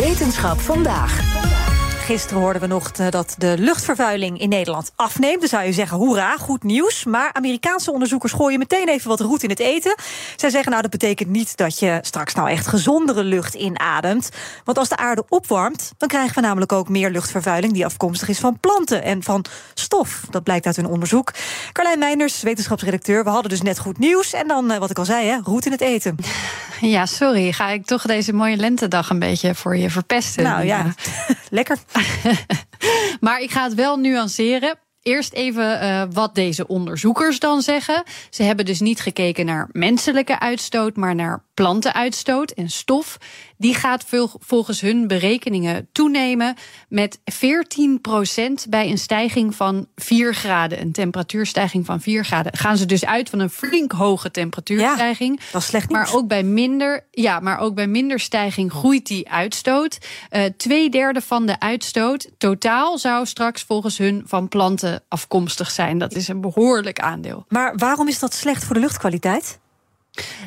[0.00, 1.20] Wetenschap vandaag.
[2.04, 5.40] Gisteren hoorden we nog eh, dat de luchtvervuiling in Nederland afneemt.
[5.40, 7.04] Dan zou je zeggen, hoera, goed nieuws.
[7.04, 9.94] Maar Amerikaanse onderzoekers gooien meteen even wat roet in het eten.
[10.36, 14.30] Zij zeggen, nou, dat betekent niet dat je straks nou echt gezondere lucht inademt.
[14.64, 17.72] Want als de aarde opwarmt, dan krijgen we namelijk ook meer luchtvervuiling...
[17.72, 19.44] die afkomstig is van planten en van
[19.74, 20.24] stof.
[20.30, 21.32] Dat blijkt uit hun onderzoek.
[21.72, 23.24] Carlijn Meinders, wetenschapsredacteur.
[23.24, 24.32] We hadden dus net goed nieuws.
[24.32, 26.16] En dan, eh, wat ik al zei, hè, roet in het eten.
[26.94, 27.52] Ja, sorry.
[27.52, 30.42] Ga ik toch deze mooie lentedag een beetje voor je verpesten?
[30.42, 30.94] Nou ja,
[31.50, 31.76] lekker.
[33.20, 34.78] maar ik ga het wel nuanceren.
[35.02, 38.02] Eerst even uh, wat deze onderzoekers dan zeggen.
[38.30, 43.18] Ze hebben dus niet gekeken naar menselijke uitstoot, maar naar plantenuitstoot en stof.
[43.56, 44.04] Die gaat
[44.38, 46.54] volgens hun berekeningen toenemen
[46.88, 47.22] met 14%
[48.68, 50.80] bij een stijging van 4 graden.
[50.80, 52.56] Een temperatuurstijging van 4 graden.
[52.56, 55.38] Gaan ze dus uit van een flink hoge temperatuurstijging.
[55.40, 56.00] Ja, dat is slecht nieuws.
[56.00, 59.98] Maar ook bij minder, ja, maar ook bij minder stijging groeit die uitstoot.
[60.30, 65.98] Uh, twee derde van de uitstoot totaal zou straks volgens hun van planten afkomstig zijn.
[65.98, 67.44] Dat is een behoorlijk aandeel.
[67.48, 69.58] Maar waarom is dat slecht voor de luchtkwaliteit?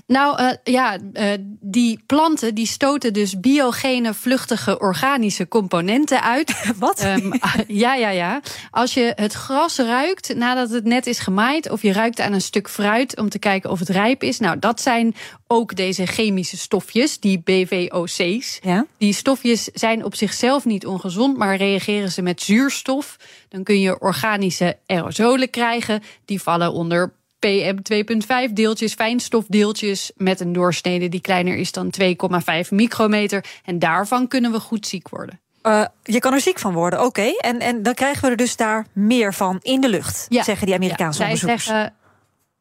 [0.08, 6.64] Nou uh, ja, uh, die planten die stoten dus biogene, vluchtige organische componenten uit.
[6.80, 7.04] Wat?
[7.04, 7.34] Um,
[7.68, 8.42] ja, ja, ja.
[8.74, 12.42] Als je het gras ruikt nadat het net is gemaaid, of je ruikt aan een
[12.42, 14.40] stuk fruit om te kijken of het rijp is.
[14.40, 15.16] Nou, dat zijn
[15.48, 18.60] ook deze chemische stofjes, die BVOC's.
[18.64, 18.86] Ja?
[18.98, 23.18] Die stofjes zijn op zichzelf niet ongezond, maar reageren ze met zuurstof.
[23.50, 26.04] Dan kun je organische aerosolen krijgen.
[26.26, 27.14] Die vallen onder
[27.48, 33.46] PM2,5 deeltjes, fijnstofdeeltjes met een doorsnede die kleiner is dan 2,5 micrometer.
[33.66, 35.42] En daarvan kunnen we goed ziek worden.
[35.64, 37.22] Uh, je kan er ziek van worden, oké.
[37.38, 40.44] En, en dan krijgen we er dus daar meer van in de lucht, ja.
[40.44, 41.66] zeggen die Amerikaanse ja, onderzoekers.
[41.66, 41.94] Zeggen,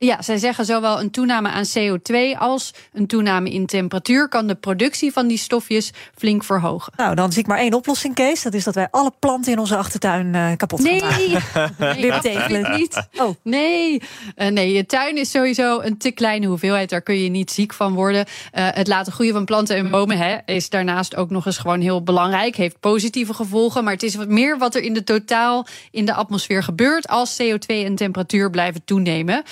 [0.05, 4.55] ja, zij zeggen zowel een toename aan CO2 als een toename in temperatuur kan de
[4.55, 6.93] productie van die stofjes flink verhogen.
[6.97, 8.43] Nou, dan zie ik maar één oplossing, Kees.
[8.43, 11.01] Dat is dat wij alle planten in onze achtertuin uh, kapot nee.
[11.01, 11.75] gaan maken.
[12.49, 13.09] Nee, niet.
[13.17, 13.35] Oh.
[13.43, 14.03] Nee.
[14.37, 16.91] Uh, nee, je tuin is sowieso een te kleine hoeveelheid.
[16.91, 18.27] Daar kun je niet ziek van worden.
[18.55, 21.81] Uh, het laten groeien van planten en bomen hè, is daarnaast ook nog eens gewoon
[21.81, 22.57] heel belangrijk.
[22.57, 23.85] Heeft positieve gevolgen.
[23.85, 27.43] Maar het is wat meer wat er in de totaal in de atmosfeer gebeurt als
[27.43, 29.43] CO2 en temperatuur blijven toenemen.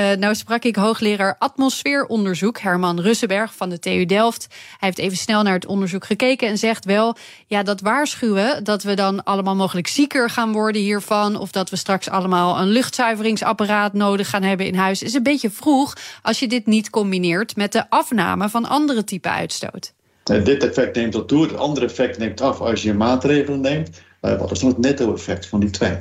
[0.00, 4.46] Uh, nou sprak ik hoogleraar atmosfeeronderzoek Herman Russenberg van de TU Delft.
[4.50, 7.16] Hij heeft even snel naar het onderzoek gekeken en zegt wel:
[7.46, 11.76] ja, dat waarschuwen dat we dan allemaal mogelijk zieker gaan worden hiervan, of dat we
[11.76, 16.48] straks allemaal een luchtzuiveringsapparaat nodig gaan hebben in huis, is een beetje vroeg als je
[16.48, 19.92] dit niet combineert met de afname van andere typen uitstoot.
[20.22, 24.02] Dit effect neemt al toe, het andere effect neemt af als je maatregelen neemt.
[24.20, 25.96] Wat is dan het netto-effect van die twee?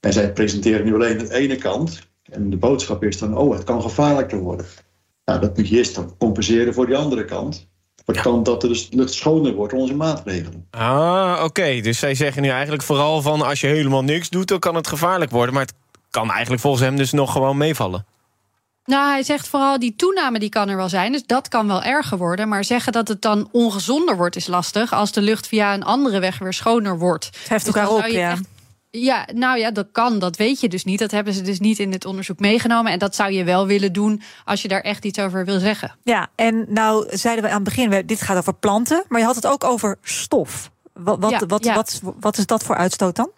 [0.00, 3.64] En zij presenteren nu alleen de ene kant, en de boodschap is dan, oh, het
[3.64, 4.66] kan gevaarlijker worden.
[5.24, 7.68] Nou, dat moet je eerst dan compenseren voor die andere kant.
[8.04, 8.26] Voor de ja.
[8.26, 10.66] kant dat de dus lucht schoner wordt onze maatregelen.
[10.70, 11.80] Ah, oké.
[11.80, 13.42] Dus zij zeggen nu eigenlijk vooral van...
[13.42, 15.54] als je helemaal niks doet, dan kan het gevaarlijk worden.
[15.54, 15.74] Maar het
[16.10, 18.06] kan eigenlijk volgens hem dus nog gewoon meevallen.
[18.84, 21.12] Nou, hij zegt vooral die toename die kan er wel zijn.
[21.12, 22.48] Dus dat kan wel erger worden.
[22.48, 24.92] Maar zeggen dat het dan ongezonder wordt is lastig...
[24.92, 27.24] als de lucht via een andere weg weer schoner wordt.
[27.24, 28.30] Het heft dus elkaar op, ja.
[28.30, 28.48] Echt
[29.00, 30.18] ja, nou ja, dat kan.
[30.18, 30.98] Dat weet je dus niet.
[30.98, 32.92] Dat hebben ze dus niet in het onderzoek meegenomen.
[32.92, 35.96] En dat zou je wel willen doen als je daar echt iets over wil zeggen.
[36.02, 39.04] Ja, en nou zeiden we aan het begin, dit gaat over planten.
[39.08, 40.70] Maar je had het ook over stof.
[40.92, 41.74] Wat, wat, ja, wat, ja.
[41.74, 43.30] wat, wat is dat voor uitstoot dan?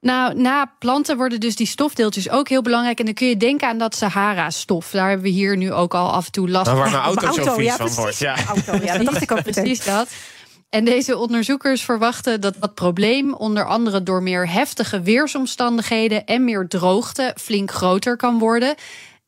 [0.00, 2.98] Nou, na planten worden dus die stofdeeltjes ook heel belangrijk.
[2.98, 4.90] En dan kun je denken aan dat Sahara-stof.
[4.90, 6.78] Daar hebben we hier nu ook al af en toe last van.
[6.78, 8.18] Waar mijn auto, auto zo vies ja, van wordt.
[8.18, 8.36] Ja.
[8.46, 10.08] Auto, ja, dat dacht ik ook Precies dat.
[10.72, 16.68] En deze onderzoekers verwachten dat dat probleem onder andere door meer heftige weersomstandigheden en meer
[16.68, 18.74] droogte flink groter kan worden.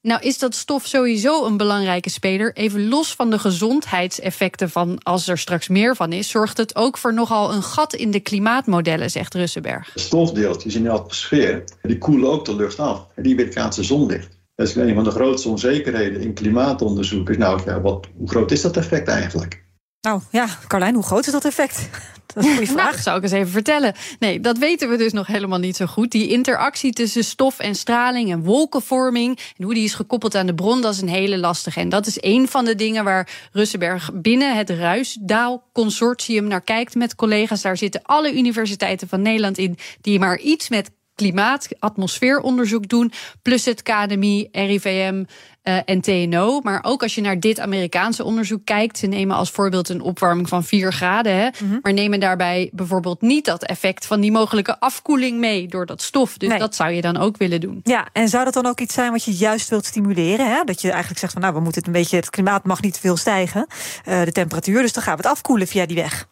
[0.03, 2.56] Nou is dat stof sowieso een belangrijke speler.
[2.56, 6.99] Even los van de gezondheidseffecten van als er straks meer van is, zorgt het ook
[6.99, 9.93] voor nogal een gat in de klimaatmodellen, zegt Russenberg.
[9.94, 13.06] Stofdeeltjes in de atmosfeer, die koelen ook de lucht af.
[13.15, 14.38] En die weerkaatsen zonlicht.
[14.55, 17.31] Dat is een van de grootste onzekerheden in klimaatonderzoek.
[17.31, 19.63] Is nou, ja, wat, hoe groot is dat effect eigenlijk?
[20.04, 21.88] Nou ja, Carlijn, hoe groot is dat effect?
[22.34, 22.90] Dat is een goede vraag.
[22.90, 23.94] Nou, zou ik eens even vertellen.
[24.19, 26.11] Nee, dat weten we dus nog helemaal niet zo goed.
[26.11, 29.38] Die interactie tussen stof en straling en wolkenvorming...
[29.56, 31.81] en hoe die is gekoppeld aan de bron, dat is een hele lastige.
[31.81, 37.14] En dat is een van de dingen waar Russenberg binnen het Ruisdaal-consortium naar kijkt met
[37.14, 37.62] collega's.
[37.62, 39.79] Daar zitten alle universiteiten van Nederland in...
[40.00, 43.12] die maar iets met klimaat, atmosfeeronderzoek doen,
[43.43, 45.25] plus het KNMI, RIVM
[45.64, 46.61] uh, en TNO.
[46.61, 50.49] Maar ook als je naar dit Amerikaanse onderzoek kijkt, ze nemen als voorbeeld een opwarming
[50.49, 51.78] van 4 graden, hè, mm -hmm.
[51.82, 56.38] maar nemen daarbij bijvoorbeeld niet dat effect van die mogelijke afkoeling mee door dat stof.
[56.38, 56.58] Dus nee.
[56.58, 57.81] dat zou je dan ook willen doen.
[57.82, 60.46] Ja, en zou dat dan ook iets zijn wat je juist wilt stimuleren?
[60.46, 60.64] Hè?
[60.64, 62.94] Dat je eigenlijk zegt van nou, we moeten het een beetje, het klimaat mag niet
[62.94, 63.67] te veel stijgen,
[64.08, 66.26] uh, de temperatuur, dus dan gaan we het afkoelen via die weg.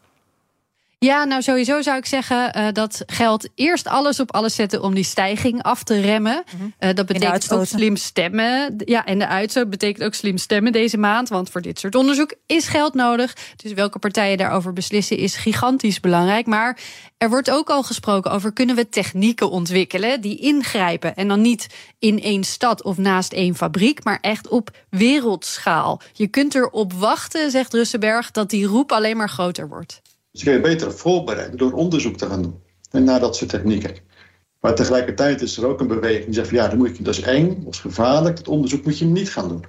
[1.03, 4.95] Ja, nou sowieso zou ik zeggen uh, dat geld eerst alles op alles zetten om
[4.95, 6.43] die stijging af te remmen.
[6.53, 6.89] Mm -hmm.
[6.89, 8.75] uh, dat betekent ook slim stemmen.
[8.85, 11.29] Ja, en de uitstoot betekent ook slim stemmen deze maand.
[11.29, 13.37] Want voor dit soort onderzoek is geld nodig.
[13.57, 16.47] Dus welke partijen daarover beslissen is gigantisch belangrijk.
[16.47, 16.79] Maar
[17.19, 21.17] er wordt ook al gesproken over kunnen we technieken ontwikkelen die ingrijpen.
[21.17, 21.67] En dan niet
[21.99, 26.01] in één stad of naast één fabriek, maar echt op wereldschaal.
[26.13, 30.01] Je kunt erop wachten, zegt Russenberg, dat die roep alleen maar groter wordt.
[30.33, 32.61] Dus je je beter voorbereiden door onderzoek te gaan doen.
[32.91, 33.97] En naar dat soort technieken.
[34.61, 37.21] Maar tegelijkertijd is er ook een beweging die zegt: ja, dan moet je, dat is
[37.21, 39.65] eng, dat is gevaarlijk, dat onderzoek moet je niet gaan doen.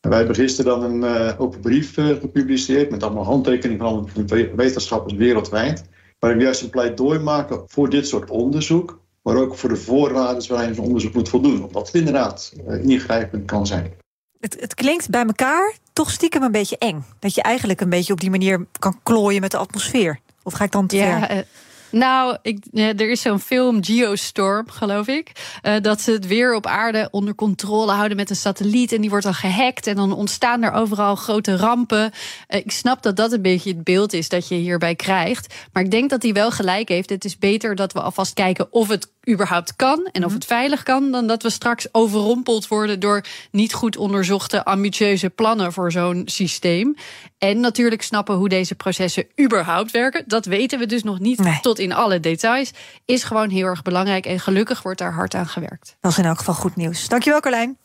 [0.00, 4.08] En wij hebben gisteren dan een uh, open brief uh, gepubliceerd met allemaal handtekeningen van
[4.56, 5.84] wetenschappers wereldwijd.
[6.18, 10.48] Waarin we juist een pleidooi maken voor dit soort onderzoek, maar ook voor de voorwaarden
[10.48, 13.92] waarin zo'n onderzoek moet voldoen, omdat het inderdaad uh, ingrijpend kan zijn.
[14.40, 17.04] Het, het, klinkt bij elkaar toch stiekem een beetje eng.
[17.18, 20.20] Dat je eigenlijk een beetje op die manier kan klooien met de atmosfeer.
[20.42, 21.46] Of ga ik dan te ja, ver?
[21.90, 25.32] Nou, ik, er is zo'n film, Geostorm, geloof ik.
[25.62, 28.92] Uh, dat ze het weer op aarde onder controle houden met een satelliet.
[28.92, 29.86] En die wordt dan gehackt.
[29.86, 32.12] En dan ontstaan er overal grote rampen.
[32.48, 35.54] Uh, ik snap dat dat een beetje het beeld is dat je hierbij krijgt.
[35.72, 37.10] Maar ik denk dat hij wel gelijk heeft.
[37.10, 40.08] Het is beter dat we alvast kijken of het überhaupt kan.
[40.12, 41.10] En of het veilig kan.
[41.10, 46.96] Dan dat we straks overrompeld worden door niet goed onderzochte, ambitieuze plannen voor zo'n systeem.
[47.38, 50.24] En natuurlijk snappen hoe deze processen überhaupt werken.
[50.26, 51.58] Dat weten we dus nog niet nee.
[51.78, 52.70] Tot in alle details.
[53.04, 54.26] Is gewoon heel erg belangrijk.
[54.26, 55.96] En gelukkig wordt daar hard aan gewerkt.
[56.00, 57.08] Dat is in elk geval goed nieuws.
[57.08, 57.76] Dankjewel, Carlijn.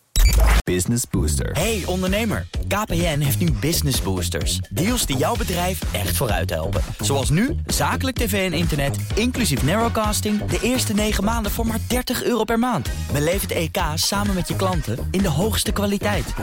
[0.64, 1.52] Business Booster.
[1.52, 4.60] Hey ondernemer, KPN heeft nu Business Boosters.
[4.70, 6.82] Deals die jouw bedrijf echt vooruit helpen.
[7.00, 10.46] Zoals nu, zakelijk tv en internet, inclusief narrowcasting...
[10.46, 12.90] de eerste 9 maanden voor maar 30 euro per maand.
[13.12, 16.34] Beleef het EK samen met je klanten in de hoogste kwaliteit.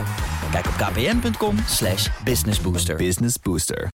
[0.51, 1.55] Kijk op kpn.com
[2.23, 2.95] businessbooster.
[2.95, 3.89] Business Booster.